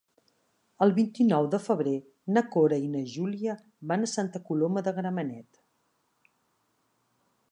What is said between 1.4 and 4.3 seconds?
de febrer na Cora i na Júlia van a